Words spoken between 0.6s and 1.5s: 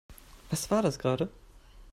war das gerade?